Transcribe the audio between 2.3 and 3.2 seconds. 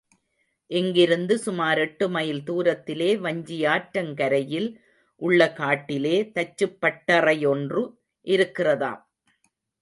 தூரத்திலே